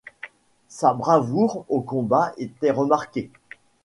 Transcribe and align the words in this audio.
Sa 0.67 0.95
bravoure 0.95 1.63
au 1.69 1.79
combat 1.81 2.33
était 2.39 2.71
remarquée. 2.71 3.29